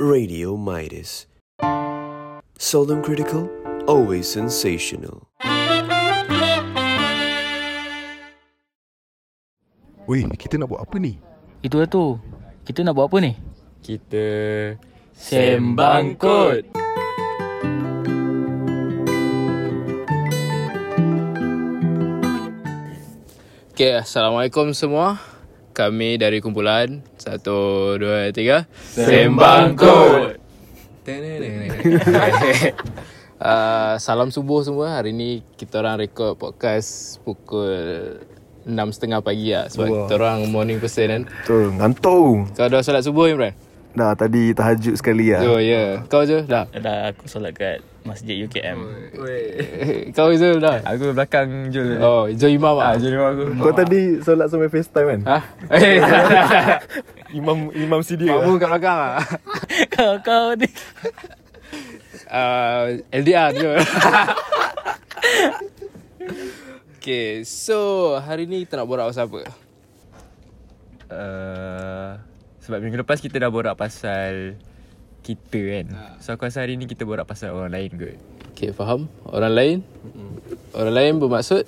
[0.00, 1.28] Radio Midas.
[2.56, 3.52] Seldom critical,
[3.84, 5.28] always sensational.
[10.08, 11.20] Weh, kita nak buat apa ni?
[11.60, 12.16] Itu lah tu.
[12.64, 13.32] Kita nak buat apa ni?
[13.84, 14.24] Kita
[15.12, 16.64] Sembang Kod.
[23.76, 25.31] Okay, Assalamualaikum semua
[25.72, 27.00] Kami dari kumpulan.
[27.16, 28.68] Satu, dua, tiga.
[28.92, 30.36] Sembang Kod
[33.40, 35.00] uh, Salam subuh semua.
[35.00, 38.20] Hari ni kita orang rekod podcast Pukul
[38.68, 39.66] 6.30 pagi lah.
[39.72, 41.22] Sebab kita orang morning person kan.
[41.26, 42.52] Betul, ngantuk.
[42.54, 43.56] Kau dah solat subuh Imran?
[43.92, 45.44] Dah tadi tahajud sekali lah.
[45.44, 45.88] Oh ya yeah.
[46.08, 46.64] Kau je dah?
[46.72, 48.78] Dah aku solat kat Masjid UKM.
[50.16, 50.80] Kau je dah?
[50.88, 52.96] Aku belakang Jul Oh, Joe Imam ah.
[52.96, 55.20] Jul aku Kau tadi solat sampai FaceTime kan?
[55.28, 55.38] Ha?
[55.76, 56.00] Eh,
[57.38, 59.20] Imam imam CD Makmu kat belakang ah.
[59.94, 60.68] kau kau ni.
[62.32, 63.70] uh, LDR je
[66.96, 69.40] Okay So Hari ni kita nak borak pasal apa?
[71.12, 72.31] uh,
[72.62, 74.54] Sebab minggu lepas kita dah borak pasal
[75.22, 75.86] Kita kan.
[76.18, 78.16] So aku rasa hari ni kita borak pasal orang lain kot.
[78.54, 79.06] Okay faham.
[79.22, 79.76] Orang lain?
[80.74, 81.62] Orang lain bermaksud?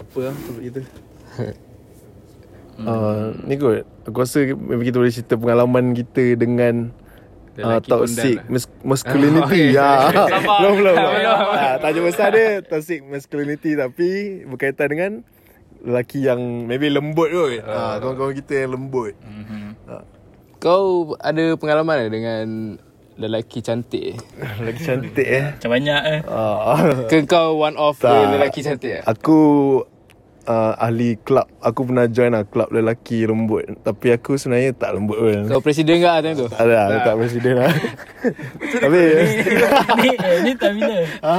[0.00, 0.80] Apa lah untuk kita?
[2.80, 3.84] Uh, ni kot.
[4.08, 6.88] Aku rasa maybe kita boleh cerita pengalaman kita dengan
[7.60, 9.72] uh, Toxic mas- masculinity.
[9.72, 10.08] Oh, ya.
[10.08, 10.96] Belum belum belum.
[10.96, 11.38] Belum.
[11.52, 14.08] Ah, Tajuk besar dia Toxic masculinity Tapi
[14.48, 15.12] berkaitan dengan
[15.82, 19.18] Lelaki yang maybe lembut kot uh, Kawan-kawan kita yang lembut.
[20.62, 22.44] Kau ada pengalaman tak dengan
[23.18, 24.16] Lelaki cantik?
[24.62, 25.44] Lelaki cantik eh?
[25.58, 26.20] Macam banyak eh.
[26.24, 28.08] uh, Ke kau one of Tak.
[28.08, 29.38] the lelaki cantik Aku
[30.46, 31.46] uh, ahli club.
[31.60, 33.66] Aku pernah join lah club lelaki lembut.
[33.82, 35.44] Tapi aku sebenarnya tak lembut pun.
[35.50, 36.46] Kau presiden ke time tu?
[36.48, 37.14] Tak ada lah, tak.
[37.18, 37.72] presiden lah
[38.80, 39.00] Tapi
[39.98, 40.10] ni?
[40.14, 40.98] Eh, ni time bila?
[41.22, 41.36] ha?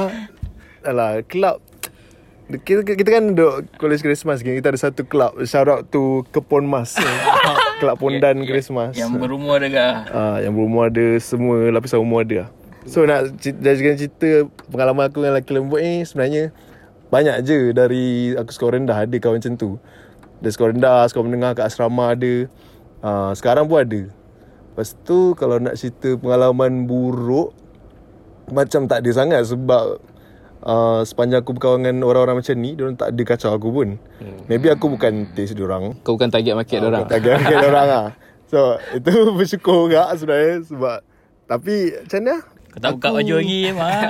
[0.84, 1.58] Alah, club
[2.44, 6.96] kita, kita kan duduk College Christmas Kita ada satu club Shout out to Kepon Mas
[7.80, 10.12] Club Pondan Christmas Yang berumur dekat.
[10.12, 12.52] Ah, yang berumur ada semua lapisan umur ada.
[12.84, 16.52] So nak jadikan cerita pengalaman aku dengan lelaki lembut ni sebenarnya
[17.08, 19.70] banyak je dari aku sekolah rendah ada kawan macam tu.
[20.42, 22.34] Dari sekolah rendah, sekolah menengah kat asrama ada.
[23.00, 24.02] Ah, sekarang pun ada.
[24.74, 27.54] Lepas tu kalau nak cerita pengalaman buruk
[28.52, 30.02] macam tak ada sangat sebab
[30.64, 33.88] uh, sepanjang aku berkawan dengan orang-orang macam ni, diorang tak ada kacau aku pun.
[34.48, 35.96] Maybe aku bukan taste diorang.
[36.02, 37.04] Kau bukan target market Ah, orang.
[37.06, 38.06] Tak kira kira orang lah
[38.44, 39.08] So itu
[39.40, 40.98] bersyukur juga sebenarnya Sebab
[41.48, 44.00] Tapi macam mana Kau tak buka baju lagi mah.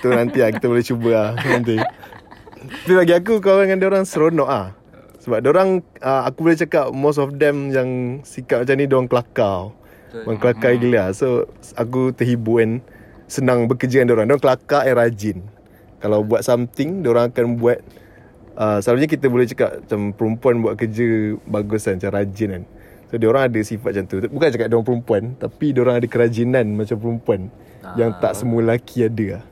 [0.00, 4.48] Tu nanti lah kita boleh cuba lah Nanti Tapi bagi aku kawan dengan orang seronok
[4.48, 4.66] ah.
[5.20, 7.88] Sebab orang uh, Aku boleh cakap Most of them yang
[8.24, 9.76] Sikap macam ni Diorang kelakar
[10.16, 11.44] Diorang kelakar gila So
[11.76, 12.80] Aku terhibur kan
[13.28, 15.38] Senang bekerja dengan diorang Diorang kelakar and rajin
[16.02, 17.78] Kalau buat something Diorang akan buat
[18.58, 22.64] uh, Selalunya kita boleh cakap Macam perempuan buat kerja Bagus kan Macam rajin kan.
[23.06, 24.16] So diorang ada sifat macam tu.
[24.26, 27.40] Bukan cakap diorang perempuan Tapi diorang ada kerajinan Macam perempuan
[27.94, 29.44] Yang tak semua lelaki ada lah.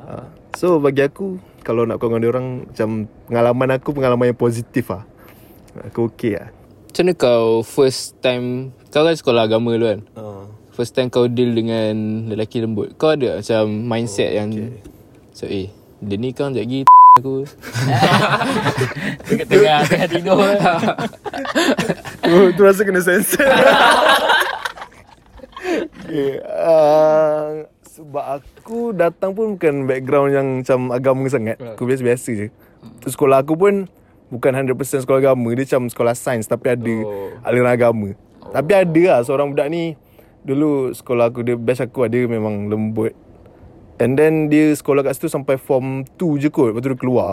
[0.00, 0.26] Ah.
[0.56, 2.88] So bagi aku Kalau nak kawan dengan orang Macam
[3.28, 5.04] Pengalaman aku Pengalaman yang positif lah.
[5.92, 6.48] Aku okay lah.
[6.88, 10.00] Macam mana kau first time Kau kan sekolah agama dulu kan?
[10.16, 10.44] uh.
[10.72, 12.96] First time kau deal dengan lelaki lembut.
[12.96, 14.48] Kau ada macam mindset oh, yang
[15.36, 15.68] So eh
[16.02, 16.80] Dia ni kan sekejap lagi
[17.18, 17.36] aku.
[19.46, 20.38] Tengah tengah tidur.
[22.18, 23.46] tu, tu rasa kena sensor.
[26.02, 26.42] Okay.
[26.42, 31.60] uh, Sebab aku datang pun bukan background yang macam agama sangat.
[31.60, 32.46] Aku biasa-biasa je.
[32.98, 33.86] Tu, Sekolah aku pun
[34.26, 37.30] bukan 100% sekolah agama Dia macam sekolah sains tapi ada Oh.
[37.44, 38.08] aliran agama.
[38.50, 39.94] Tapi ada lah seorang budak ni.
[40.42, 43.14] Dulu sekolah aku, dia batch aku ada memang lembut
[44.00, 46.72] And then dia sekolah kat situ sampai form 2 je kot.
[46.72, 47.30] Lepas tu dia keluar.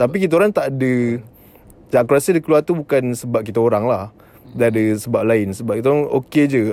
[0.00, 3.84] Tapi kita orang tak ada Macam Aku rasa dia keluar tu bukan sebab kita orang
[3.84, 4.14] lah.
[4.54, 5.52] Dia ada sebab lain.
[5.52, 6.72] Sebab kita orang okay je.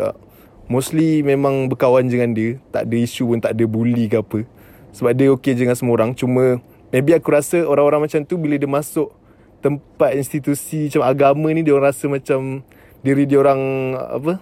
[0.69, 2.61] Mostly memang berkawan dengan dia.
[2.71, 4.45] Tak ada isu pun tak ada bully ke apa.
[4.93, 6.13] Sebab dia okay je dengan semua orang.
[6.15, 9.11] Cuma Maybe aku rasa orang-orang macam tu Bila dia masuk
[9.59, 12.63] Tempat institusi macam agama ni Dia orang rasa macam
[13.03, 13.61] Diri dia orang
[13.97, 14.39] Apa?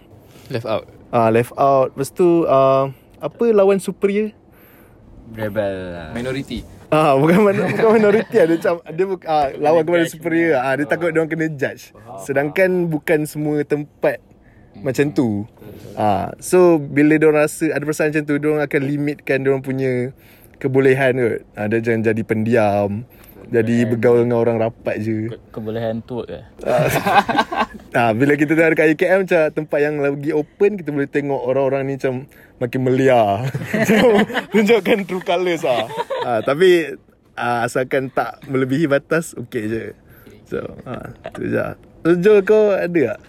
[0.53, 0.85] Left out.
[1.09, 1.97] Ah Left out.
[1.97, 4.29] Lepas tu uh, Apa lawan superior
[5.33, 10.05] Rebel lah Minority Ah, bukan mana bukan minoriti ada macam dia bukan ah, lawan kepada
[10.05, 10.61] superior.
[10.61, 11.91] Ah, dia takut dia orang kena judge.
[12.21, 14.21] Sedangkan bukan semua tempat
[14.79, 15.43] macam tu.
[15.97, 19.49] Ah, so bila dia orang rasa ada perasaan macam tu, dia orang akan limitkan dia
[19.51, 19.91] orang punya
[20.61, 21.39] kebolehan kot.
[21.57, 23.03] Ah, dia jangan jadi pendiam.
[23.45, 26.41] Jadi bergaul dengan orang rapat je Ke- Kebolehan tu ke
[27.95, 31.87] Ah, bila kita tengok dekat UKM macam tempat yang lagi open kita boleh tengok orang-orang
[31.87, 32.27] ni macam
[32.59, 33.47] makin melia.
[34.51, 35.87] Tunjukkan true colours ah.
[36.27, 36.91] ah tapi
[37.39, 39.83] ah, asalkan tak melebihi batas okey je.
[40.43, 41.55] So, ah, tu je.
[42.03, 43.19] So, Jo kau ada tak?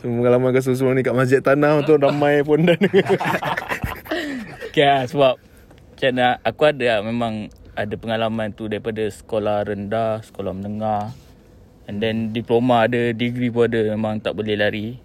[0.00, 2.80] Semua pengalaman kau semua ni kat Masjid Tanah tu ramai pondan.
[4.74, 10.22] Okay lah, sebab Macam mana Aku ada lah Memang ada pengalaman tu Daripada sekolah rendah
[10.22, 11.10] Sekolah menengah
[11.90, 14.98] And then diploma ada Degree pun ada Memang tak boleh lari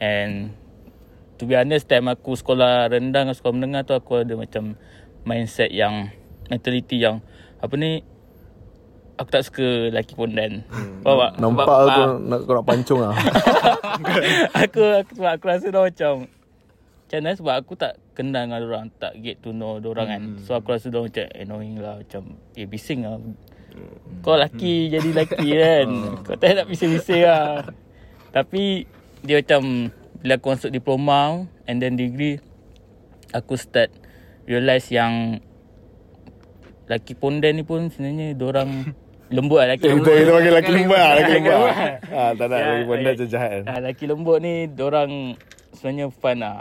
[0.00, 0.52] And
[1.38, 4.74] To be honest Time aku sekolah rendah Dengan sekolah menengah tu Aku ada macam
[5.28, 6.10] Mindset yang
[6.48, 7.20] Mentality yang
[7.60, 8.02] Apa ni
[9.18, 11.02] Aku tak suka lelaki pondan hmm.
[11.02, 11.32] Faham tak?
[11.42, 13.14] Nampak Sebab- aku ah, nak nak pancung ah.
[14.62, 16.14] aku, aku sebab aku rasa dia macam
[17.08, 17.32] macam mana?
[17.34, 20.22] Sebab aku tak kenal dengan orang tak get to know orang kan.
[20.44, 23.16] So aku rasa dia macam annoying lah macam eh bising lah.
[24.20, 25.88] Kau lelaki jadi lelaki kan?
[26.20, 27.64] Kau tak nak bising-bising lah.
[28.28, 28.84] Tapi
[29.24, 29.88] dia macam
[30.20, 31.20] bila aku masuk diploma
[31.64, 32.42] and then degree
[33.30, 33.88] aku start
[34.44, 35.40] realise yang
[36.88, 38.92] lelaki pondan ni pun sebenarnya orang
[39.36, 39.72] lembut lah.
[39.72, 41.52] Lelaki Kita kita panggil lelaki lembut ah, lelaki lembut.
[41.52, 41.72] lembut.
[42.12, 43.16] Ah, tak nak Ya, lelaki pondan ya.
[43.16, 43.50] je jahat.
[43.50, 43.62] Kan.
[43.64, 45.10] Ah, lelaki lembut ni orang
[45.72, 46.60] sebenarnya fun lah.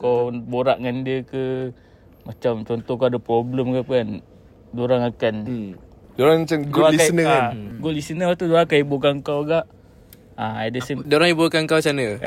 [0.00, 1.76] Kau borak dengan dia ke
[2.24, 4.08] macam contoh kau ada problem ke apa kan.
[4.72, 5.72] Diorang akan Hmm.
[6.16, 7.44] Diorang macam good diorang listener akan, kan.
[7.44, 9.60] ah, Good listener lepas tu diorang akan hiburkan kau juga.
[10.34, 12.16] Ah, ada same Diorang hiburkan kau macam mana?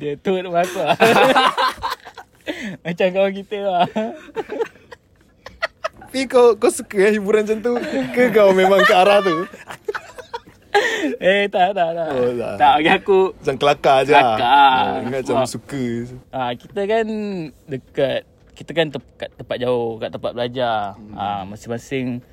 [0.00, 0.96] dia, tu nak masuk lah.
[2.86, 3.84] Macam kawan kita lah.
[6.06, 7.72] Tapi kau kau suka eh hiburan macam tu
[8.14, 9.44] ke kau memang ke arah tu?
[11.32, 12.08] Eh tak tak tak.
[12.12, 12.54] Oh, tak.
[12.58, 14.22] tak bagi aku Macam kelakar je lah.
[14.36, 14.74] Kelakar.
[14.76, 15.84] Oh, ingat macam Sebab- suka.
[16.30, 17.06] Ah kita kan
[17.66, 18.20] dekat
[18.56, 20.96] kita kan te- kat tempat jauh kat tempat belajar.
[20.96, 21.14] Hmm.
[21.14, 22.24] Ah masing-masing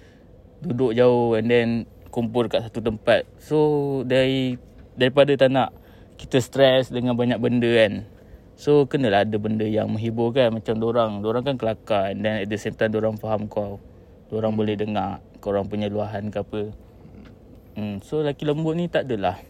[0.64, 1.70] duduk jauh and then
[2.10, 3.28] kumpul dekat satu tempat.
[3.42, 3.58] So
[4.06, 4.56] dari
[4.94, 5.70] daripada tak nak
[6.16, 8.06] kita stres dengan banyak benda kan.
[8.54, 12.48] So kenalah ada benda yang menghibur kan macam orang, orang kan kelakar and then at
[12.48, 13.82] the same time orang faham kau.
[14.30, 16.72] Orang boleh dengar kau orang punya luahan ke apa.
[17.74, 19.42] Hmm, so lelaki lembut ni tak adalah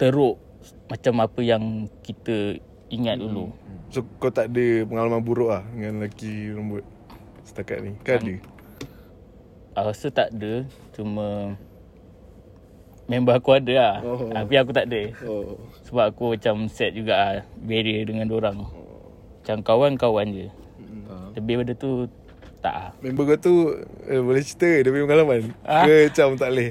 [0.00, 0.38] teruk
[0.90, 2.58] macam apa yang kita
[2.90, 3.54] ingat dulu.
[3.92, 6.84] So kau tak ada pengalaman buruk lah dengan lelaki lembut
[7.44, 7.92] setakat ni?
[8.00, 8.34] Kan ada?
[9.72, 11.56] Aku rasa tak ada Cuma
[13.08, 14.28] Member aku ada lah Oh.
[14.28, 14.32] oh.
[14.32, 15.56] Tapi aku tak ada Oh.
[15.88, 18.68] Sebab aku macam set juga lah Barrier dengan orang
[19.40, 20.48] Macam kawan-kawan je
[21.36, 22.08] Lebih pada tu
[22.62, 23.54] Tak lah Member kau tu
[24.06, 25.50] eh, boleh cerita ke dia punya pengalaman?
[25.66, 25.82] Ah?
[25.82, 26.70] Ke macam tak boleh?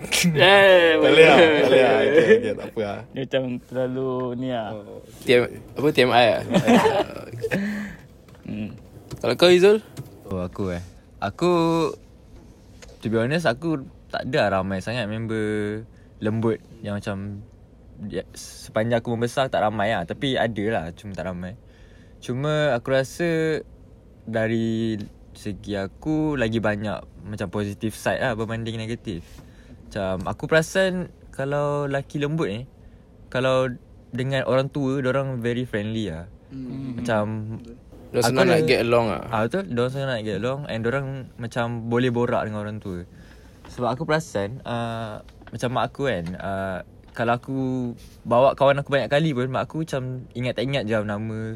[0.32, 1.36] Eh, Tak boleh lah.
[1.36, 1.98] Tak boleh lah.
[2.00, 3.00] Okay, okay, tak apa lah.
[3.12, 4.68] Dia macam terlalu ni lah
[5.24, 5.42] TM,
[5.76, 6.42] apa TMI lah?
[8.48, 8.70] hmm.
[9.20, 9.84] Kalau kau Izul?
[10.28, 10.82] Oh aku eh
[11.20, 11.52] Aku
[13.00, 15.84] To be honest aku Tak ada lah ramai sangat member
[16.20, 17.16] Lembut Yang macam
[18.08, 21.56] ya, Sepanjang aku membesar Tak ramai lah Tapi ada lah Cuma tak ramai
[22.20, 23.60] Cuma aku rasa
[24.30, 24.94] Dari
[25.34, 29.26] Segi aku Lagi banyak Macam positive side lah Berbanding negatif
[29.90, 32.60] Macam Aku perasan Kalau lelaki lembut ni
[33.26, 33.66] Kalau
[34.14, 37.02] Dengan orang tua Diorang very friendly lah hmm.
[37.02, 37.24] Macam
[38.10, 40.82] Diorang Aku senang nak get along lah Ah betul, diorang sangat nak get along and
[40.82, 41.06] diorang
[41.38, 43.06] macam boleh borak dengan orang tua.
[43.70, 45.22] Sebab aku perasan uh,
[45.54, 46.78] macam mak aku kan, uh,
[47.14, 47.58] kalau aku
[48.26, 51.54] bawa kawan aku banyak kali pun mak aku macam ingat tak ingat je nama.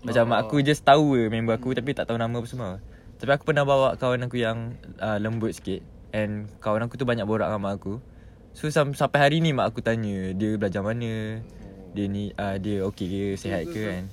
[0.00, 2.80] Macam mak aku just tahu je member aku tapi tak tahu nama apa semua.
[3.16, 7.22] Tapi aku pernah bawa kawan aku yang uh, lembut sikit and kawan aku tu banyak
[7.22, 8.00] borak dengan mak aku.
[8.50, 11.38] So sam- sampai hari ni mak aku tanya dia belajar mana,
[11.92, 14.04] dia ni uh, dia okey ke sihat ke kan.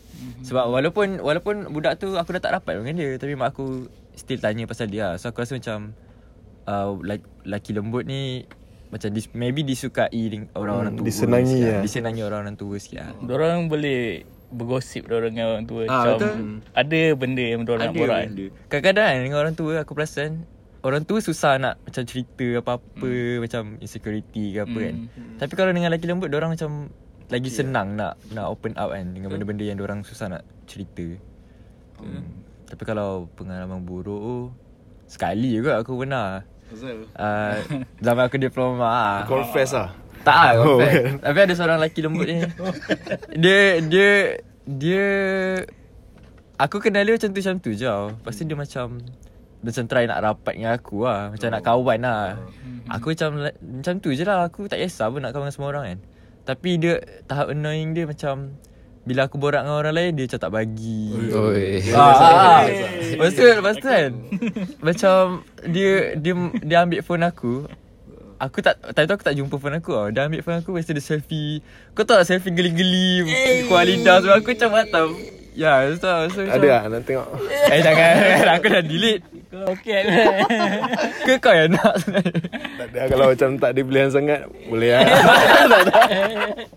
[0.44, 4.38] Sebab walaupun walaupun budak tu aku dah tak rapat dengan dia tapi mak aku still
[4.38, 5.16] tanya pasal dia.
[5.16, 5.16] lah.
[5.16, 5.96] So aku rasa macam
[6.68, 8.44] uh, laki, laki lembut ni
[8.88, 10.08] macam dis, maybe disukai
[10.52, 11.08] orang-orang Hmm, tua.
[11.08, 11.82] disenangi sikit lah.
[11.84, 13.12] Disenangi orang-orang tua sikit lah.
[13.20, 16.36] Diorang boleh Bergosip diorang dengan orang tua Ah, Macam betul.
[16.72, 18.30] Ada benda yang diorang nak borak kan.
[18.68, 20.32] Kadang-kadang kan dengan orang tua aku perasan
[20.80, 23.42] Orang tua susah nak macam cerita apa-apa hmm.
[23.44, 25.36] Macam insecurity ke apa kan Hmm.
[25.36, 26.88] Tapi kalau dengan lelaki lembut orang macam
[27.28, 31.04] Lagi senang nak nak open up kan Dengan benda-benda yang orang susah nak cerita
[32.00, 32.24] hmm.
[32.68, 34.38] Tapi kalau pengalaman buruk tu
[35.08, 36.44] Sekali juga aku pernah
[37.16, 37.56] uh,
[37.98, 39.20] Zaman aku diploma ah.
[39.24, 39.92] Confess lah.
[40.28, 40.80] Tak lah Oh.
[41.24, 42.44] Tapi ada seorang lelaki lembut ni.
[43.40, 44.10] Dia Dia
[44.68, 45.06] Dia
[46.58, 48.12] Aku kenal dia macam tu macam tu je tau.
[48.12, 48.86] Lepas tu dia macam
[49.64, 51.32] Macam try nak rapat dengan aku lah.
[51.32, 52.24] Macam nak kawan lah.
[52.92, 54.44] Aku macam Macam tu je lah.
[54.52, 56.00] Aku tak kisah pun nak kawan dengan semua orang kan.
[56.44, 58.52] Tapi dia Tahap annoying dia macam
[59.08, 61.06] Bila aku borak dengan orang lain Dia macam tak bagi.
[61.32, 61.88] Oi.
[61.96, 62.62] Ah, ah.
[63.16, 64.12] Lepas tu, lepas tu kan?
[64.84, 65.22] Macam
[65.72, 67.87] Dia Dia dia ambil phone aku
[68.38, 70.08] Aku tak Time tu aku tak jumpa phone aku tau.
[70.14, 71.66] Dia ambil phone aku Lepas tu dia selfie.
[71.98, 73.26] Kau tahu tak selfie geli-geli
[73.66, 75.10] Kuala lidah Sebab aku macam Batam
[75.58, 77.26] Ya lepas tu so, Ada lah nak tengok.
[77.74, 78.14] Eh jangan.
[78.62, 79.26] Aku dah delete.
[79.50, 80.02] Okey.
[81.26, 81.98] Ke kau yang nak?
[81.98, 82.30] Sebenarnya
[82.78, 85.02] Tak ada kalau macam tak ada pilihan sangat Boleh lah.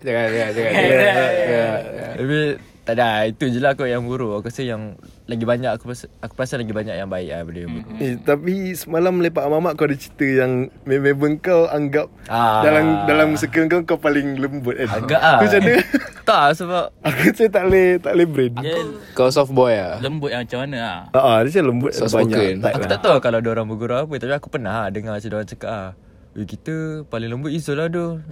[0.01, 0.73] Jangan, jangan, jangan.
[0.73, 1.81] jangan.
[2.17, 2.41] Tapi
[2.83, 6.09] tak ada Itu je lah kot yang buruk Aku rasa yang Lagi banyak Aku rasa,
[6.19, 9.75] aku perasan lagi banyak yang baik lah Benda yang buruk eh, Tapi semalam lepak mamak
[9.75, 12.63] kau ada cerita yang Member kau anggap Ah.
[12.63, 15.39] Dalam dalam circle kau kau paling lembut kan Agak ah.
[15.39, 15.83] Aku macam mana
[16.31, 18.77] Tak sebab Aku macam tak boleh Tak boleh brain Dia
[19.13, 19.99] Kau soft boy lah.
[19.99, 21.01] lembut yang macam mana ah.
[21.11, 22.89] Ah, ah, dia macam lembut Soft banyak Aku lah.
[22.89, 25.71] tak tahu kalau ada orang bergurau apa Tapi aku pernah lah dengar macam orang cakap
[25.71, 25.91] ah.
[26.39, 28.23] Eh kita paling lembut Izul lah tu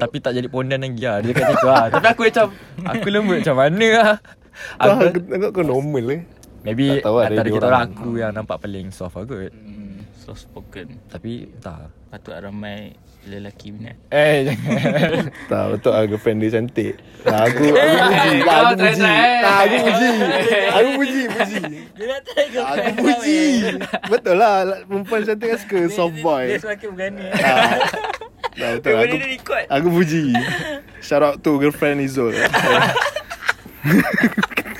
[0.00, 2.46] Tapi tak jadi pondan lagi lah Dia kata tu lah Tapi aku macam
[2.96, 4.10] Aku lembut macam mana lah
[4.76, 6.20] aku, aku tengok kau normal eh.
[6.62, 7.72] Maybe Tak tahu antara kita orang.
[7.72, 9.50] orang Aku yang nampak paling soft lah kot.
[9.50, 10.86] Hmm, soft spoken.
[11.10, 12.92] Tapi tak Patut ramai
[13.24, 13.96] lelaki minat.
[14.12, 15.32] Eh jangan.
[15.48, 15.92] Tak betul.
[15.96, 17.00] Lah girlfriend dia cantik.
[17.24, 20.06] Nah, aku, aku puji Nah, aku puji Nah, aku puji
[20.76, 21.60] Aku puji puji
[21.96, 22.60] Dia nak try ke?
[22.60, 23.40] Aku puji
[24.12, 24.84] Betul lah.
[24.84, 26.44] Perempuan cantik kan suka soft boy.
[26.52, 27.26] Dia semakin berani.
[27.32, 27.80] Ah,
[28.60, 28.92] Nah, betul.
[29.72, 30.36] Aku, puji
[31.00, 32.36] Shout out to girlfriend Izul.
[32.36, 32.44] Eh,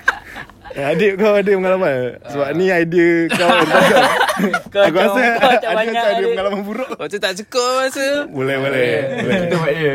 [0.73, 3.49] Adik kau ada pengalaman Sebab ni idea kau
[4.73, 8.07] Kau Aku rasa kau ada banyak macam ada pengalaman buruk Macam tak cukup masa.
[8.33, 9.39] Boleh boleh boleh.
[9.45, 9.95] Kita buat dia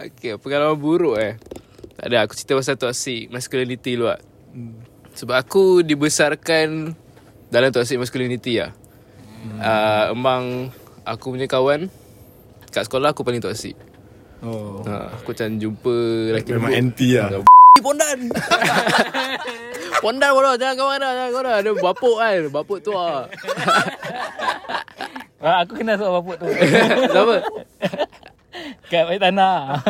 [0.00, 1.34] Okay, pengalaman buruk eh.
[1.98, 4.20] Tak ada, aku cerita pasal toxic masculinity dulu lah.
[5.12, 6.96] Sebab aku dibesarkan
[7.52, 8.72] dalam toxic masculinity lah.
[9.60, 10.72] Uh, emang
[11.04, 11.92] aku punya kawan
[12.72, 13.76] kat sekolah aku paling toxic.
[14.40, 14.80] Oh.
[14.88, 15.96] Ha, aku macam jumpa
[16.32, 17.44] lelaki Memang anti lah
[17.78, 18.18] Pondan.
[20.02, 23.30] Pondan bodoh Jangan kawan dah Jangan kawan dah Ada bapuk kan Bapuk tu lah
[25.40, 26.44] Ah, aku kenal soal bapuk tu.
[26.52, 27.40] Kenapa?
[28.92, 29.80] Kat balik tanah.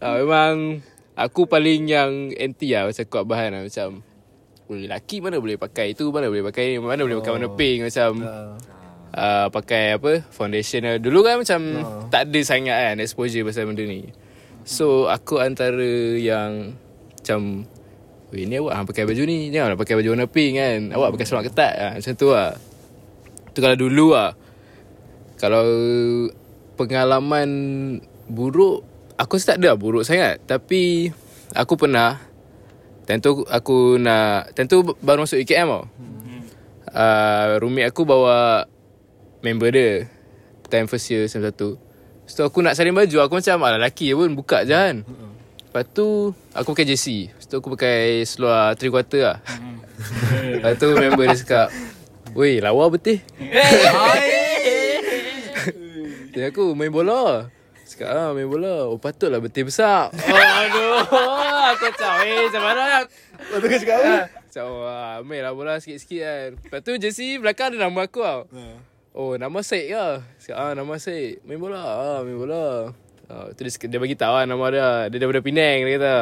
[0.00, 0.80] Ah, memang
[1.12, 3.62] Aku paling yang anti lah Macam kuat bahan lah.
[3.68, 4.00] Macam
[4.64, 6.80] Boleh lelaki mana boleh pakai itu Mana boleh pakai ni?
[6.80, 7.92] Mana boleh pakai warna pink?
[7.92, 8.10] Macam
[9.12, 10.24] uh, Pakai apa?
[10.32, 10.96] Foundation lah.
[10.96, 11.60] Dulu kan macam
[12.08, 14.08] Tak ada sangat kan Exposure pasal benda ni
[14.62, 16.78] So aku antara yang
[17.18, 17.66] Macam
[18.32, 20.78] Weh ni awak hang pakai baju ni Janganlah pakai baju warna pink kan?
[20.94, 22.50] Awak pakai seluar ketat ha, Macam tu lah.
[23.52, 24.32] Tu kalau dulu lah.
[25.36, 25.66] Kalau
[26.78, 27.50] Pengalaman
[28.30, 28.86] Buruk
[29.20, 30.40] Aku tak ada lah buruk sangat.
[30.46, 31.12] Tapi
[31.52, 32.16] Aku pernah
[33.04, 35.84] Time tu aku nak Time tu baru masuk UKM tau.
[36.92, 38.64] Uh, Roommate aku bawa
[39.42, 40.06] Member dia.
[40.70, 41.91] Time first year Sem satu
[42.22, 44.96] Lepas tu aku nak salin baju Aku macam Alah lelaki je pun Buka je kan.
[45.02, 49.38] Lepas tu Aku pakai JC Lepas tu aku pakai Seluar three quarter lah
[50.54, 51.68] Lepas tu member dia cakap
[52.32, 53.20] Weh lawa betul
[56.32, 57.52] Dia aku main bola.
[57.84, 58.88] Cakap ah main bola.
[58.88, 60.08] Oh patutlah betul besar.
[60.08, 61.04] Oh, Aduh.
[61.76, 63.04] Aku macam Eh macam mana?
[63.04, 64.16] Lepas tu kau cakap apa?
[64.32, 66.48] Macam wah Main lah bola sikit-sikit kan.
[66.56, 68.48] Lepas tu JC belakang ada nama aku tau
[69.12, 70.06] Oh nama Syed ke?
[70.40, 72.96] Cakap ah nama Syed Main bola ah, Main bola.
[73.28, 74.88] Ah, tu dia, dia bagi tahu lah nama dia.
[75.12, 76.16] Dia daripada Penang dia kata.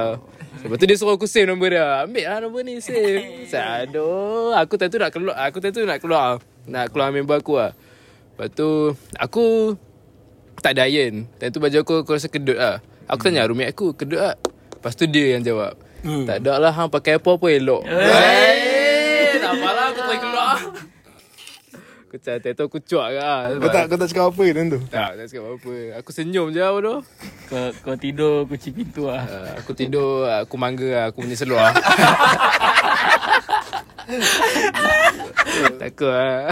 [0.66, 2.02] Lepas tu dia suruh aku save nombor dia.
[2.02, 3.46] Ambil lah nombor ni save.
[3.50, 6.42] Aduh Aku tentu nak keluar Aku tentu nak keluar.
[6.66, 7.78] Nak keluar member aku lah
[8.34, 9.78] Lepas tu Aku
[10.58, 11.30] Tak ada iron.
[11.38, 14.34] Time tu baju aku Aku rasa kedut lah Aku tanya roommate aku Kedut lah
[14.74, 17.86] Lepas tu dia yang jawab Tak ada lah hang pakai apa-apa elok.
[17.86, 19.38] Eh.
[19.38, 20.56] Tak apalah aku boleh keluar
[22.10, 24.66] Aku cakap Time tu aku cuak ke lah Kau tak, kau tak cakap apa time
[24.66, 24.82] tu?
[24.90, 26.98] tak, tak cakap apa-apa Aku senyum je lah bodoh
[27.46, 29.22] kau, kau tidur kunci pintu lah.
[29.30, 31.70] uh, Aku tidur Aku mangga lah Aku punya seluar
[35.78, 36.50] Takut lah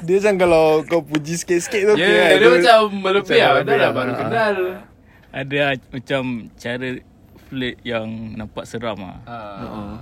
[0.00, 2.40] Dia macam kalau kau puji sikit-sikit tu Ya okay, yeah, kan?
[2.40, 4.16] Dia macam Melepih lah Dah lah baru lah.
[4.16, 4.54] kenal
[5.36, 5.56] Ada
[5.92, 6.22] macam
[6.56, 6.88] cara
[7.46, 9.20] flirt yang nampak seram ah.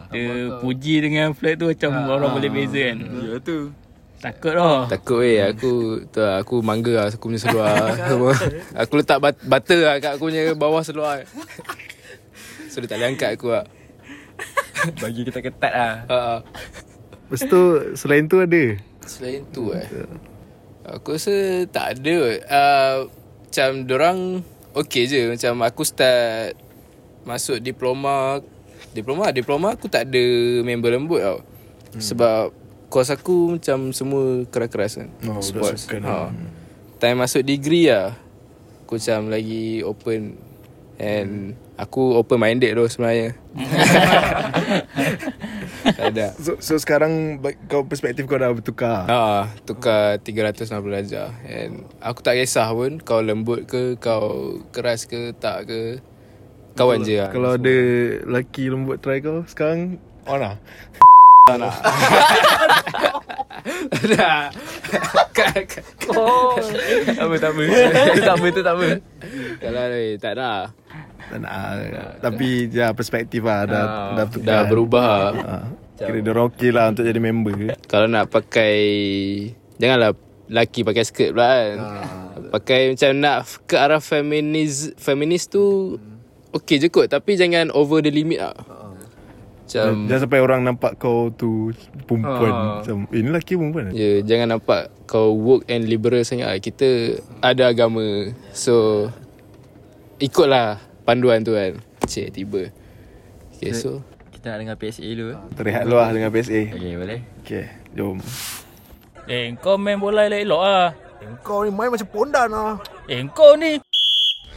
[0.08, 2.99] Dia puji dengan flirt tu macam orang boleh beza kan.
[3.04, 3.68] Ya tu
[4.21, 4.88] Takut lah.
[4.88, 8.33] Takut weh Aku tu lah, Aku mangga lah Aku punya seluar semua.
[8.73, 11.25] Aku letak bat- butter lah Kat aku punya bawah seluar.
[12.73, 13.64] So dia tak boleh angkat aku lah.
[15.02, 15.94] Bagi kita ketat lah.
[16.11, 16.38] Uh,
[17.30, 17.61] Lepas tu
[17.94, 18.64] selain tu ada?
[19.06, 19.87] Selain tu eh?
[20.83, 22.16] Aku rasa tak ada.
[22.50, 22.97] Uh,
[23.47, 24.18] Macam dorang
[24.75, 25.30] Okay je.
[25.30, 26.59] Macam aku start
[27.23, 28.42] Masuk diploma
[28.90, 30.25] Diploma Diploma aku tak ada
[30.66, 31.38] Member lembut tau.
[31.94, 32.02] Hmm.
[32.02, 32.63] Sebab
[32.95, 36.31] Course aku macam semua keras-keras kan Oh, Sports ha.
[37.03, 38.15] Time masuk degree lah
[38.87, 40.39] Aku macam lagi open
[40.95, 43.35] And aku open minded tu sebenarnya.
[46.07, 46.31] ada.
[46.39, 49.03] So, so sekarang kau perspektif kau dah bertukar.
[49.11, 55.35] Ha, tukar 360 darjah And aku tak kisah pun Kau lembut ke Kau keras ke
[55.35, 55.99] Tak ke
[56.79, 57.77] Kawan je lah Kalau ada
[58.23, 59.99] lelaki lembut try kau sekarang
[60.31, 60.63] on lah.
[61.45, 61.77] Tak nak
[64.09, 64.45] Tak
[65.31, 66.57] Kat- kat- Oh.
[67.05, 67.63] Tak apa, tak apa.
[67.67, 68.89] Itu tak apa, itu tak apa.
[69.61, 69.85] Tak lah
[70.17, 70.61] Tak nak
[71.27, 71.53] Tak nak.
[71.53, 72.13] ah.
[72.19, 74.27] Tapi ya perspektif lah dah Ah, dah.
[74.41, 75.13] Dah berubah.
[75.37, 75.65] Ah.
[75.95, 77.77] Kira dia orang okey lah untuk jadi member.
[77.85, 78.77] Kalau nak pakai
[79.77, 80.17] Janganlah
[80.49, 81.77] Laki pakai skirt pula kan
[82.53, 85.97] Pakai macam nak Ke arah feminis Feminis tu
[86.53, 88.57] Okay je kot Tapi jangan over the limit lah
[89.64, 91.73] Macam Jangan sampai orang nampak kau tu
[92.04, 92.52] perempuan.
[92.52, 92.64] Ah.
[92.85, 93.97] Macam eh, ni lelaki perempuan.
[93.97, 96.52] Ya, jangan nampak kau woke and liberal sangat.
[96.52, 96.61] lah.
[96.61, 98.28] Kita ada agama.
[98.52, 99.09] So,
[100.21, 100.78] ikutlah
[101.09, 101.80] panduan tu kan.
[102.04, 102.68] Cik, tiba.
[103.56, 104.04] Okay, so.
[104.28, 105.33] Kita nak dengar PSA dulu.
[105.33, 105.38] eh.
[105.56, 106.61] Terlihat luah dengan PSA.
[106.76, 107.21] Okay, boleh?
[107.40, 107.64] Okay,
[107.97, 108.21] jom.
[109.25, 110.92] Eh, kau main bola elok-elok ah.
[111.40, 112.76] Kau ni main macam pondan lah.
[113.09, 113.80] Eh, kau ni.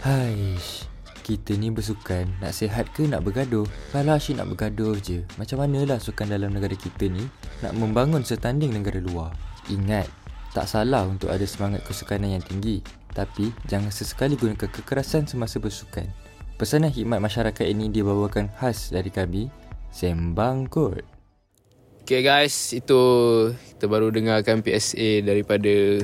[0.03, 0.83] Haish.
[1.27, 5.99] Kita ni bersukan Nak sihat ke nak bergaduh Kalau asyik nak bergaduh je Macam manalah
[5.99, 7.27] sukan dalam negara kita ni
[7.59, 9.35] Nak membangun setanding negara luar
[9.67, 10.07] Ingat
[10.55, 12.79] Tak salah untuk ada semangat kesukanan yang tinggi
[13.11, 16.07] Tapi jangan sesekali gunakan kekerasan semasa bersukan
[16.55, 19.51] Pesanan hikmat masyarakat ini dibawakan khas dari kami
[19.91, 21.03] Sembang Kot
[22.07, 23.03] Okay guys, itu
[23.51, 25.99] kita baru dengarkan PSA daripada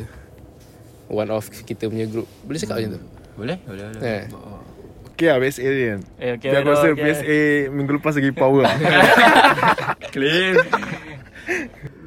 [1.08, 2.28] one of kita punya group.
[2.44, 3.02] Boleh cakap macam tu?
[3.40, 3.58] Boleh?
[3.64, 4.24] Boleh, boleh Eh.
[5.14, 6.02] Okay lah PSA ni kan.
[6.18, 7.06] Eh, okay, aku rasa okay.
[7.06, 7.40] PSA
[7.70, 8.76] minggu lepas lagi power lah.
[10.14, 10.58] Clean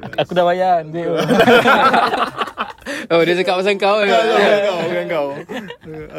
[0.03, 1.07] Aku, aku dah bayar duit.
[3.07, 4.11] Oh, dia cakap pasal kau ke?
[4.11, 5.29] Bukan kau, bukan kau.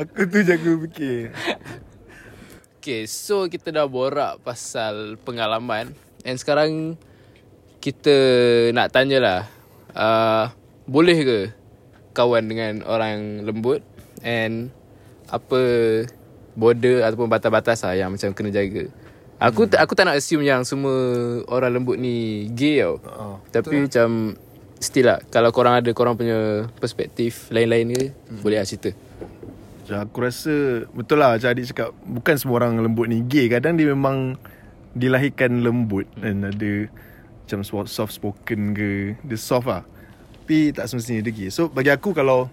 [0.05, 1.33] Aku tu jaga fikir.
[2.81, 5.93] Okay, so kita dah borak pasal pengalaman
[6.25, 6.97] And sekarang
[7.85, 8.17] kita
[8.73, 9.45] nak tanyalah
[9.93, 10.49] uh,
[10.89, 11.39] Boleh ke
[12.17, 13.85] kawan dengan orang lembut
[14.25, 14.73] And
[15.29, 15.61] apa
[16.59, 18.91] border ataupun batas-batas lah yang macam kena jaga.
[19.39, 20.99] Aku tak aku tak nak assume yang semua
[21.47, 22.99] orang lembut ni gay tau.
[23.07, 24.35] Oh, Tapi macam
[24.83, 28.05] still lah Kalau korang ada korang punya perspektif lain-lain ke
[28.43, 28.91] Boleh lah cerita.
[29.87, 30.55] Macam aku rasa
[30.91, 33.47] betul lah macam adik cakap bukan semua orang lembut ni gay.
[33.47, 34.35] Kadang dia memang
[34.99, 36.91] dilahirkan lembut dan ada
[37.47, 39.15] macam so- soft spoken ke.
[39.23, 39.87] Dia soft lah.
[40.45, 41.49] Tapi tak semestinya dia gay.
[41.55, 42.51] So bagi aku kalau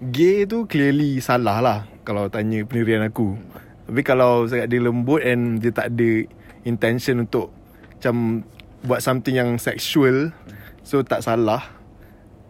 [0.00, 3.36] gay tu clearly salah lah kalau tanya pendirian aku
[3.84, 6.24] tapi kalau cakap dia lembut and dia tak ada
[6.64, 7.52] intention untuk
[8.00, 8.44] macam
[8.80, 10.32] buat something yang sexual
[10.80, 11.80] so tak salah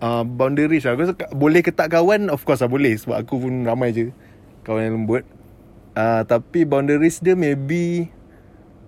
[0.01, 0.97] uh, boundaries lah.
[0.97, 2.97] Aku rasa boleh ke tak kawan, of course lah boleh.
[2.97, 4.11] Sebab aku pun ramai je
[4.65, 5.23] kawan yang lembut.
[5.95, 8.09] Uh, tapi boundaries dia maybe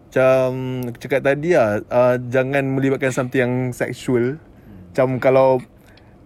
[0.08, 0.48] macam
[0.92, 4.36] aku cakap tadi lah, uh, jangan melibatkan something yang sexual.
[4.92, 5.50] Macam kalau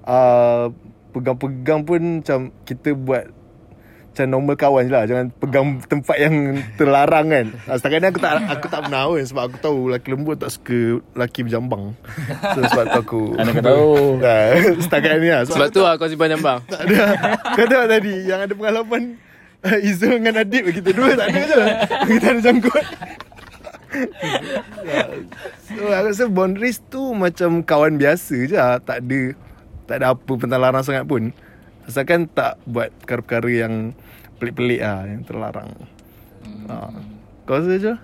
[0.07, 0.75] uh,
[1.16, 3.33] pegang-pegang pun macam kita buat
[4.16, 5.05] macam normal kawan je lah.
[5.05, 7.46] Jangan pegang tempat yang terlarang kan.
[7.68, 10.57] Ah, Setakat ni aku tak aku tak pernah pun Sebab aku tahu lelaki lembut tak
[10.57, 11.92] suka lelaki berjambang.
[12.57, 13.92] So sebab tu aku Mana kau tahu?
[14.24, 15.44] Ah, Setakat ni lah.
[15.44, 16.64] Sebab tu lah kau simpan jambang.
[16.64, 16.96] Tak ada
[17.61, 19.02] Kau tengok tadi Yang ada pengalaman
[19.61, 21.61] uh, Izzul dengan Adib Kita dua tak ada je.
[22.16, 22.85] Kita ada jangkut
[25.68, 28.81] So aku rasa boundaries tu Macam kawan biasa je lah.
[28.81, 29.37] Tak ada
[29.87, 31.31] Tak ada apa penterlarang sangat pun
[31.87, 33.75] Asalkan tak buat perkara-perkara yang
[34.42, 35.70] Pelik-pelik lah Yang terlarang
[36.42, 37.16] hmm.
[37.46, 37.94] Kau rasa je?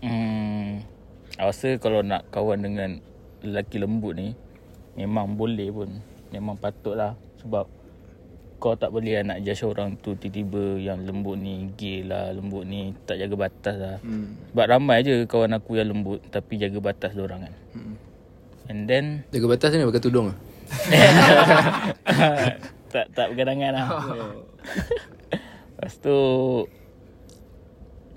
[0.00, 0.80] Hmm,
[1.36, 3.04] aku rasa kalau nak kawan dengan
[3.44, 4.32] lelaki lembut ni
[4.96, 6.00] memang boleh pun.
[6.32, 7.12] Memang patut lah
[7.44, 7.68] sebab
[8.56, 12.64] kau tak boleh lah nak judge orang tu tiba-tiba yang lembut ni gay lah, lembut
[12.64, 13.96] ni tak jaga batas lah.
[14.00, 14.32] Hmm.
[14.56, 17.54] Sebab ramai je kawan aku yang lembut tapi jaga batas orang kan.
[17.76, 17.94] Hmm.
[18.66, 20.38] And then Jaga batas ni pakai tudung lah
[22.92, 23.88] tak tak bergadangan lah.
[25.76, 26.18] Lepas tu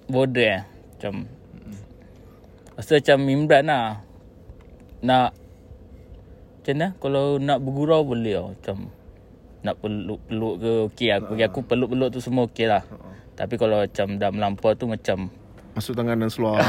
[0.09, 0.63] border eh.
[0.95, 1.13] Macam
[2.79, 3.87] Rasa macam Imran lah.
[5.03, 5.29] Nak
[6.59, 6.87] Macam mana?
[6.95, 8.47] Kalau nak bergurau boleh tau.
[8.55, 8.77] Macam
[9.59, 12.83] Nak peluk-peluk ke Okey aku, bagi aku peluk-peluk tu semua okey lah.
[13.35, 15.27] Tapi kalau macam dah melampau tu macam
[15.75, 16.59] Masuk tangan dan seluar.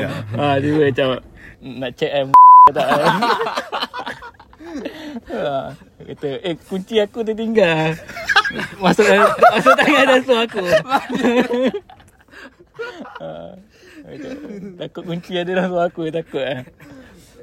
[0.00, 0.08] Ya.
[0.40, 1.20] Ah, dia macam
[1.60, 2.32] Nak check M
[2.76, 2.86] tak
[6.00, 7.94] Kata Eh kunci aku tertinggal.
[8.82, 9.06] Masuk
[9.54, 10.64] Masuk tangan dan seluar aku.
[14.80, 16.64] Takut kunci ada dalam seluar aku Takut lah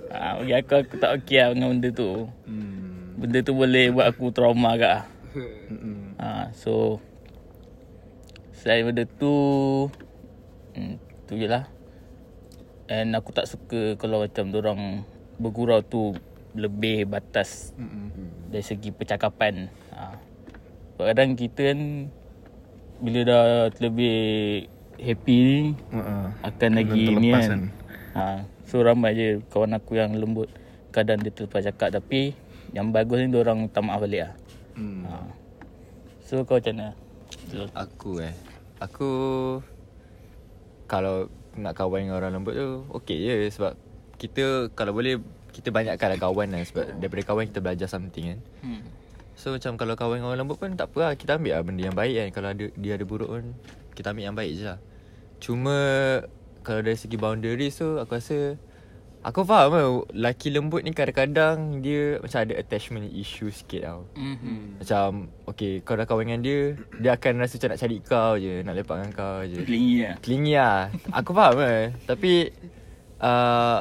[0.08, 2.32] Ah, bagi aku aku tak okey lah dengan benda tu.
[3.19, 5.03] Benda tu boleh buat aku trauma agak lah.
[6.15, 7.03] Ah, so
[8.56, 9.36] Selain benda tu
[10.80, 10.95] hmm,
[11.27, 11.67] Tu je lah.
[12.88, 15.03] And aku tak suka Kalau macam orang
[15.38, 16.15] Bergurau tu
[16.53, 17.75] Lebih batas
[18.47, 20.15] Dari segi percakapan ha.
[20.95, 21.79] Kadang kita kan
[22.97, 23.43] Bila dah
[23.77, 24.17] Lebih
[24.97, 25.57] Happy ni
[25.93, 26.33] Ha.
[26.41, 27.62] Akan Kena lagi ni terlepas kan
[28.13, 28.25] ha.
[28.63, 30.49] So ramai je Kawan aku yang lembut
[30.89, 32.33] Kadang dia terlepas cakap Tapi
[32.71, 34.33] Yang bagus ni orang minta maaf balik lah
[34.77, 35.10] Hmm.
[35.10, 35.25] ha.
[36.21, 36.93] So kau macam mana?
[37.73, 38.33] Aku eh
[38.77, 39.10] Aku
[40.86, 43.73] Kalau nak kawan dengan orang lembut tu Okay je sebab
[44.17, 45.17] Kita kalau boleh
[45.51, 48.39] Kita banyakkan lah kawan lah Sebab daripada kawan kita belajar something kan.
[48.62, 48.81] Hmm.
[49.38, 51.13] So macam kalau kawan dengan orang lembut pun tak apa lah.
[51.13, 52.27] Kita ambil lah benda yang baik kan.
[52.33, 53.45] Kalau ada dia ada buruk pun
[53.93, 54.79] Kita ambil yang baik je lah.
[55.38, 55.77] Cuma
[56.65, 58.57] Kalau dari segi boundaries tu Aku rasa
[59.25, 64.01] Aku faham lah Laki lembut ni kadang-kadang Dia macam ada attachment issue sikit tau.
[64.17, 64.81] Mm-hmm.
[64.81, 65.10] Macam
[65.49, 66.62] Okay kau dah kawan dengan dia
[67.01, 69.57] Dia akan rasa macam nak cari kau je Nak lepak dengan kau je.
[69.65, 70.15] Clingy lah.
[70.21, 70.81] Clingy lah.
[71.13, 71.93] Aku faham lah.
[72.05, 72.33] Tapi
[73.21, 73.79] uh,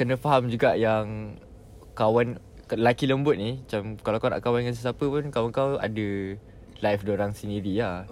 [0.00, 1.36] Kena faham juga yang
[1.92, 2.40] Kawan
[2.72, 6.08] Lelaki lembut ni Macam Kalau kau nak kawan dengan sesiapa pun Kawan kau ada
[6.80, 8.08] Life dorang sendiri lah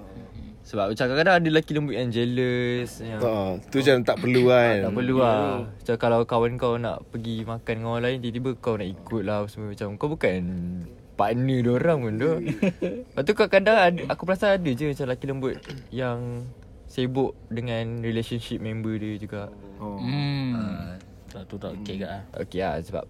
[0.61, 4.85] Sebab macam kadang-kadang ada lelaki lembut yang jealous yang Ha, tu macam tak perlu kan.
[4.85, 8.77] tak perlu lah Macam kalau kawan kau nak pergi makan dengan orang lain Tiba-tiba kau
[8.77, 10.41] nak ikut lah semua Macam kau bukan
[11.17, 12.33] partner diorang pun tu
[13.09, 15.55] Lepas tu kadang-kadang ada, aku perasan ada je macam lelaki lembut
[15.89, 16.19] Yang
[16.85, 19.49] sibuk dengan relationship member dia juga
[19.79, 19.95] Oh.
[19.95, 20.99] Hmm.
[21.29, 22.23] Tak tu tak okey kat lah.
[22.35, 23.05] Okay lah sebab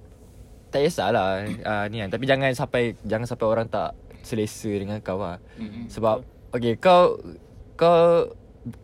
[0.68, 5.16] Tak kisahlah uh, ni kan Tapi jangan sampai Jangan sampai orang tak Selesa dengan kau
[5.16, 5.86] lah Mm-mm.
[5.86, 7.16] Sebab Okay kau
[7.74, 8.34] Kau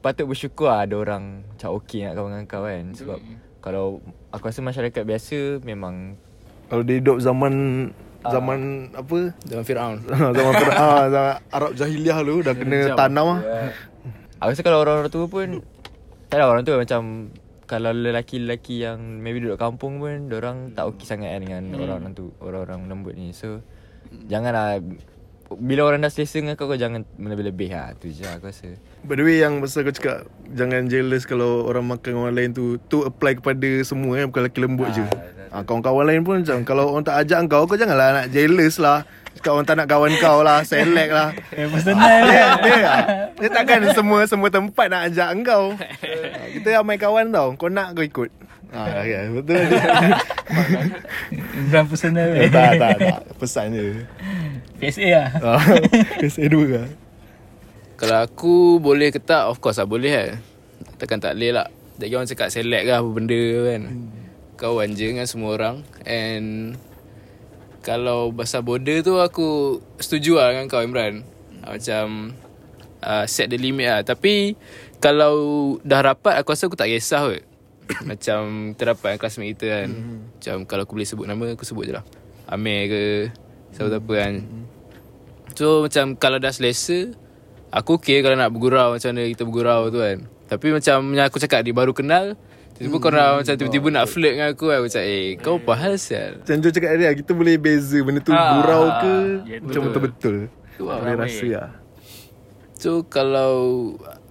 [0.01, 3.18] Patut bersyukur lah Ada orang Macam okay nak kawan dengan kau kan Sebab
[3.61, 3.87] Kalau
[4.31, 6.14] Aku rasa masyarakat biasa Memang
[6.66, 7.55] Kalau dia hidup zaman
[8.25, 9.37] zaman apa?
[9.44, 9.97] Zaman Fir'aun
[10.38, 13.68] zaman Fir- ah, zaman Arab jahiliah tu dah kena tanam ah.
[14.40, 15.61] Aku rasa kalau orang-orang tua pun
[16.33, 17.29] Tak lah orang tua macam
[17.64, 22.31] Kalau lelaki-lelaki yang Maybe duduk kampung pun orang tak okey sangat kan Dengan orang-orang tu
[22.40, 23.33] Orang-orang lembut ni.
[23.33, 23.64] So
[24.29, 24.81] Janganlah
[25.55, 27.92] Bila orang dah selesa dengan kau Kau jangan melebih-lebih lah.
[27.96, 28.74] Tu je aku rasa.
[29.05, 30.24] By the way yang pasal kau cakap
[30.57, 34.40] jangan jealous kalau orang makan dengan orang lain tu tu apply kepada semua kan bukan
[34.48, 35.05] lelaki lembut je.
[35.53, 39.05] Ha, kawan-kawan lain pun macam kalau orang tak ajak kau kau janganlah nak jealous lah.
[39.53, 41.29] Orang tak nak kawan kau lah, select lah.
[41.59, 42.93] Eh, personal Dia, dia,
[43.37, 45.77] dia takkan semua semua tempat nak ajak kau.
[46.55, 47.53] Kita ramai kawan tau.
[47.59, 48.31] Kau nak kau ikut.
[48.75, 49.65] Ha, okay, betul.
[51.71, 52.51] Bukan personal eh.
[52.51, 53.21] tak, tak, tak.
[53.39, 54.03] Pesan je.
[54.83, 55.29] PSA lah.
[55.39, 55.51] Ha,
[56.19, 56.89] Biasa dua lah.
[57.95, 60.29] Kalau aku boleh ke tak Of course lah boleh kan
[60.99, 63.83] Takkan tak boleh lah Jadi orang cakap select lah apa benda kan
[64.59, 66.75] Kawan je dengan semua orang And
[67.85, 71.20] Kalau pasal border tu aku Setuju lah dengan kau Imran.
[71.61, 72.33] Ah, Macam
[73.05, 74.01] uh, Set the limit lah.
[74.01, 74.57] Tapi
[74.99, 75.37] Kalau
[75.85, 77.44] dah rapat Aku rasa aku tak kisah kot.
[78.09, 79.88] Macam Terdapat dengan classmate kita kan.
[80.33, 82.05] Macam kalau aku boleh sebut nama Aku sebut je lah.
[82.49, 83.03] Amir ke
[83.77, 84.35] Siapa-siapa kan.
[85.53, 87.12] So macam Kalau dah selesa
[87.68, 90.25] Aku okay kalau nak bergurau Macam mana kita bergurau tu kan.
[90.49, 92.40] Tapi macam Yang aku cakap Dia baru kenal
[92.75, 95.95] Tiba-tiba kau nak Macam tiba-tiba nak flirt dengan aku Aku macam eh Kau apa hal
[95.95, 99.15] sial Macam Joe cakap tadi kita boleh beza benda tu Ah, gurau ke
[99.47, 100.03] ya, macam betul.
[100.03, 100.37] betul-betul.
[100.75, 101.71] Tu Boleh rasa lah.
[102.75, 103.55] So kalau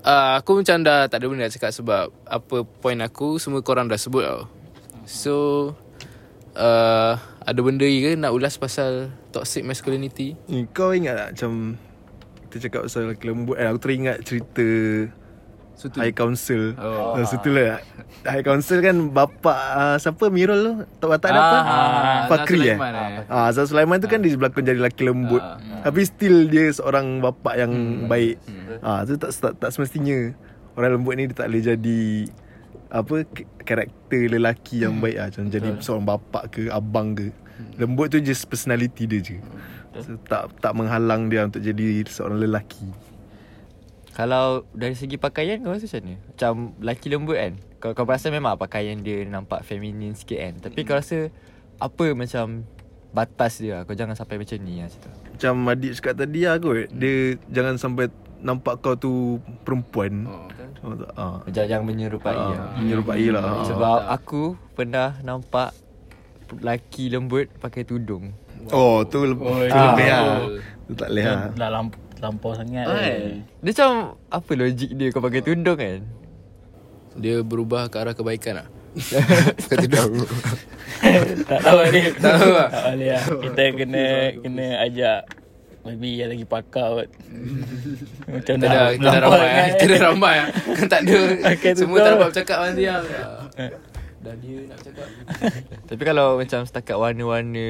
[0.04, 3.88] uh, Aku macam dah Tak ada benda nak cakap Sebab Apa point aku Semua korang
[3.88, 4.52] dah sebut tau
[5.08, 5.36] So
[6.60, 7.16] uh,
[7.48, 11.54] Ada benda ke Nak ulas pasal Toxic masculinity Ni, kau ingat tak macam
[12.54, 14.68] kita cakap pasal lelaki lembut kan, aku teringat cerita
[15.74, 15.98] Sutu.
[16.00, 16.78] High Council.
[16.78, 17.18] Oh.
[17.18, 17.26] Oh.
[17.26, 17.82] Situ lah.
[18.24, 20.74] High Council kan bapak uh, siapa Mirul tu?
[21.02, 21.60] Tak batak ada apa?
[21.60, 22.78] Ah, Fakri eh?
[22.78, 23.24] Sulaiman eh?
[23.28, 25.44] Ah, Azhar Sulaiman tu kan dia berlakon jadi lelaki lembut.
[25.84, 27.74] Tapi still dia seorang bapak yang
[28.06, 28.38] baik.
[28.86, 30.32] Ah, tu tak, tak tak semestinya
[30.78, 32.02] orang lembut ni dia tak boleh jadi
[32.94, 33.16] apa
[33.66, 37.34] karakter lelaki yang baik ah macam jadi seorang bapak ke abang ke.
[37.82, 39.38] Lembut tu just personality dia je.
[39.94, 43.13] So, tak tak menghalang dia untuk jadi seorang lelaki.
[44.14, 46.16] Kalau dari segi pakaian kau rasa macam mana?
[46.24, 50.80] Macam lelaki lembut kan Kau, kau perasan memang pakaian dia nampak feminin sikit kan Tapi
[50.84, 51.34] kau rasa
[51.78, 52.62] Apa macam
[53.10, 56.56] Batas dia Kau jangan sampai macam ni lah macam tu Macam adik cakap tadi lah
[56.58, 57.14] kot Dia
[57.50, 58.06] jangan sampai
[58.40, 59.14] nampak kau tu
[59.62, 60.46] perempuan Oh.
[60.84, 60.94] oh.
[60.94, 61.10] tak?
[61.16, 61.38] Ah.
[61.48, 63.66] Jangan, jangan menyerupai Ah, lah menyerupai lah Ah.
[63.66, 65.74] Sebab aku pernah nampak
[66.54, 68.30] Lelaki lembut pakai tudung
[68.70, 69.84] Oh tu, Oh, tu ya.
[69.90, 70.60] lebih lah Oh.
[70.84, 71.92] Tu tak boleh lah Dah lamp,
[72.24, 72.88] lampau sangat.
[72.88, 73.44] Kan?
[73.60, 73.92] Dia macam
[74.32, 76.00] Apa logik dia kau pakai tudung kan
[77.20, 78.68] Dia berubah ke arah kebaikan lah
[79.68, 80.06] Kau tidak
[81.50, 82.02] tak tahu ni.
[82.14, 82.70] Tak tahu lah.
[82.70, 83.24] Tak boleh lah.
[83.42, 84.06] Kita kena
[84.40, 85.20] kena ajak
[85.84, 87.10] Maybe yang lagi pakar kot
[88.32, 89.68] Macam Kita dah, kita dah nampak ramai kan?
[89.76, 90.48] Kita dah ramai ah.
[90.80, 91.18] Kan tak ada
[91.60, 92.72] Okay, Semua tak dapat bercakap ah.
[94.24, 95.08] Dah dia nak bercakap
[95.92, 97.68] Tapi kalau macam setakat warna-warna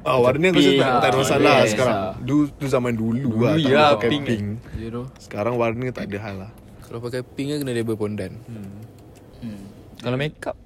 [0.00, 1.92] Ah, warna aku tak, tak ada ah, masalah yes, sekarang.
[1.94, 2.12] ah.
[2.16, 3.52] Dulu, dulu zaman dulu, lah.
[3.52, 4.24] Dulu Tak ya, pakai pink.
[4.24, 4.46] pink.
[4.74, 6.50] You know Sekarang warna tak ada hal lah.
[6.80, 9.60] Kalau pakai pink kan kena label pondan Hmm.
[9.96, 10.56] Kalau make up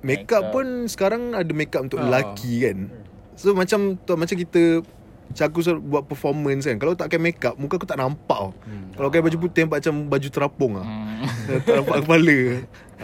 [0.00, 2.04] Makeup pun sekarang ada makeup untuk Ah.
[2.04, 2.92] lelaki kan.
[3.34, 4.84] So macam tu, macam kita
[5.24, 8.92] macam aku buat performance kan Kalau tak pakai makeup Muka aku tak nampak tau hmm.
[8.92, 11.24] Kalau pakai baju putih Nampak macam baju terapung lah Hmm.
[11.64, 12.38] Tak nampak kepala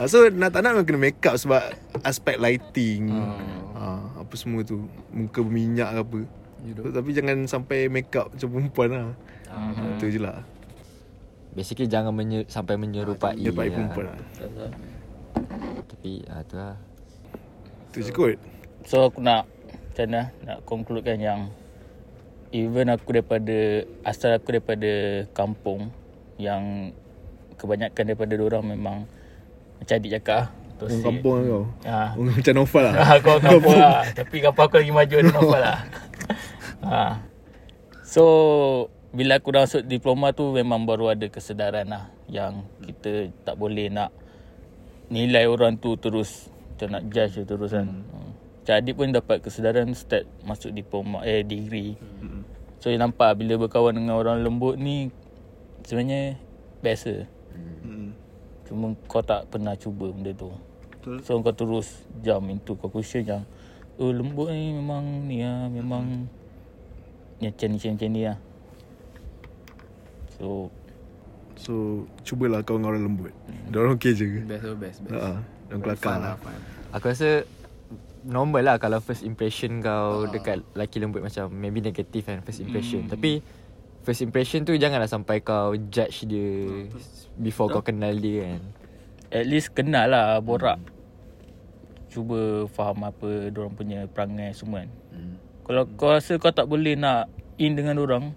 [0.05, 1.62] So nak tak nak memang kena makeup Sebab
[2.05, 3.11] aspek lighting
[3.77, 6.19] ah, Apa semua tu Muka berminyak ke apa.
[6.61, 9.09] You so, Tapi jangan sampai makeup Macam perempuan lah.
[9.49, 9.73] Ah.
[9.97, 10.45] Itu je lah.
[11.51, 13.77] Basically jangan menye, sampai menyerupai Dia pakai lah.
[13.77, 14.19] perempuan lah.
[15.89, 16.75] Tapi ah, tu lah.
[17.91, 18.37] Itu je kot.
[18.87, 19.49] So aku nak
[19.91, 21.41] Macam mana Nak concludekan yang
[22.51, 25.93] Even aku daripada Asal aku daripada Kampung
[26.41, 26.95] Yang
[27.61, 28.97] Kebanyakan daripada orang memang
[29.79, 31.99] Macam adik cakap Orang kampung lah kau Ha.
[32.16, 34.03] Orang macam Nofal lah Ah, kau kampung lah.
[34.16, 35.79] Tapi kampung aku lagi maju dari Nofal lah.
[36.85, 37.03] ha.
[38.11, 38.25] So,
[39.14, 42.11] bila aku dah masuk diploma tu memang baru ada kesedaran lah.
[42.27, 44.11] Yang kita tak boleh nak
[45.07, 46.51] nilai orang tu terus.
[46.75, 47.87] Macam nak judge dia terus kan.
[47.87, 48.35] Hmm.
[48.35, 51.95] Macam adik pun dapat kesedaran start masuk diploma, eh degree.
[52.19, 52.43] Hmm.
[52.83, 55.14] So, dia nampak bila berkawan dengan orang lembut ni
[55.87, 56.35] sebenarnya
[56.83, 57.31] biasa.
[57.87, 58.11] Hmm.
[58.66, 60.51] Cuma kau tak pernah cuba benda tu.
[61.01, 61.17] Betul.
[61.25, 63.43] So kau terus jump into conclusion yang
[63.97, 66.29] oh lembut ni memang ni lah, memang
[67.41, 68.39] macam ni macam ni lah.
[70.37, 70.69] So
[71.61, 73.33] So Cubalah kau dengan orang lembut
[73.69, 75.13] Diorang okey je ke Best oh best, best.
[75.13, 75.37] Ha,
[75.69, 76.35] Diorang kelakar lah
[76.97, 77.45] Aku rasa
[78.25, 83.09] normal lah kalau first impression kau dekat lelaki lembut macam maybe negatif kan first impression.
[83.09, 83.41] Tapi
[84.05, 86.69] first impression tu janganlah sampai kau judge dia
[87.41, 88.63] before kau kenal dia kan.
[89.31, 90.79] At least kenal lah borak.
[92.11, 94.90] Cuba faham apa orang punya perangai semua kan.
[95.62, 98.35] Kalau kau rasa kau tak boleh nak in dengan orang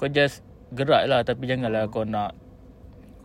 [0.00, 0.40] kau just
[0.72, 2.32] gerak lah tapi janganlah kau nak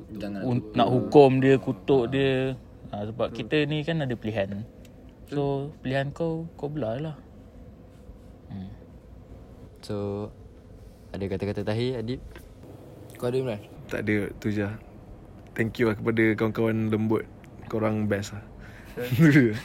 [0.07, 2.55] Jangan un- nak hukum dia, kutuk dia.
[2.91, 4.63] Ha, sebab kita ni kan ada pilihan.
[5.27, 7.15] So, pilihan kau, kau belah lah.
[8.47, 8.71] Hmm.
[9.83, 10.27] So
[11.11, 12.19] ada kata-kata tahir Adib?
[13.19, 13.59] Kau ada Imran?
[13.87, 14.67] Tak ada tu je
[15.57, 17.25] Thank you lah kepada kawan-kawan lembut.
[17.65, 18.45] Korang best lah.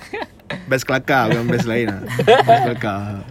[0.68, 2.02] Best kelakar bukan best lain lah.
[2.48, 3.24] Best kelakar.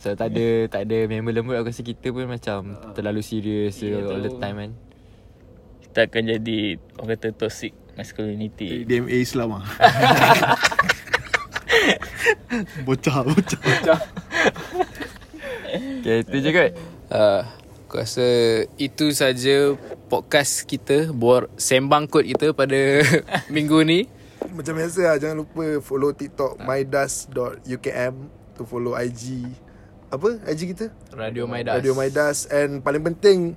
[0.00, 4.00] So tak ada tak ada member lembut aku rasa kita pun macam terlalu serius yeah,
[4.04, 4.72] all the time kan.
[5.84, 8.84] Kita akan jadi, orang kata toxic masculinity.
[8.88, 9.64] DMA Islam lah
[12.84, 14.00] Bocah Bocah.
[16.00, 16.70] Okay, itu je kot.
[17.10, 17.42] Uh,
[17.84, 18.26] aku rasa
[18.78, 19.74] itu saja
[20.10, 23.06] podcast kita Buat sembang kod kita pada
[23.54, 24.10] minggu ni.
[24.50, 28.14] Macam biasa lah Jangan lupa follow TikTok mydas.ukm
[28.58, 29.46] To follow IG
[30.10, 30.42] Apa?
[30.50, 30.90] IG kita?
[31.14, 32.50] Radio Maidas Radio Mydas.
[32.50, 33.54] And paling penting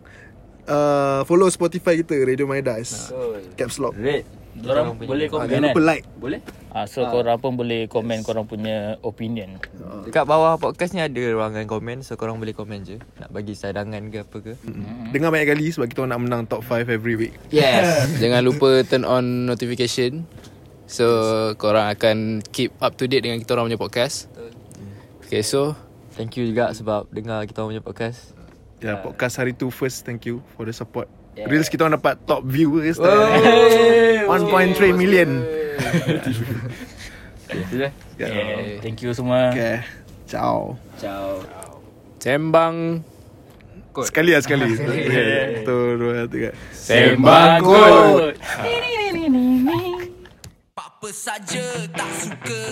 [0.70, 3.10] uh, Follow Spotify kita Radio Mydas.
[3.58, 3.98] Caps Lock.
[3.98, 4.43] Red.
[4.56, 5.74] Korang boleh Ah, komen Jangan kan?
[5.74, 6.06] lupa like.
[6.13, 6.39] Boleh?
[6.70, 9.58] Ah, so korang pun boleh komen korang punya opinion.
[10.04, 12.98] Dekat bawah podcast ni ada ruangan komen So korang boleh komen je.
[13.18, 14.54] Nak bagi cadangan ke apa ke?
[15.10, 17.34] Dengar banyak kali Sebab kita nak menang top 5 every week.
[17.50, 18.06] Yes.
[18.22, 20.30] Jangan lupa turn on notification.
[20.86, 21.06] So
[21.56, 24.30] korang akan keep up to date dengan kita orang punya podcast.
[25.24, 25.74] Okay so
[26.13, 28.38] Thank you juga sebab dengar kita orang punya podcast.
[28.78, 31.48] Ya, podcast hari tu first Thank you for the support yeah.
[31.50, 35.43] Reels kita orang dapat top viewers oh, 1.3 million.
[37.50, 38.78] Itu je Yeah.
[38.86, 39.50] Thank you semua.
[39.50, 39.82] Okay.
[40.30, 40.78] Ciao.
[42.22, 43.02] Sembang.
[44.02, 44.69] Sekali lah sekali.
[44.80, 46.50] Satu dua tiga.
[46.74, 48.38] Sembang kod
[50.74, 52.63] Apa saja tak suka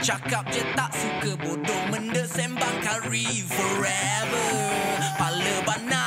[0.00, 4.52] Cakap je tak suka Bodoh menda sembang kari Forever.
[5.20, 5.99] Pala bana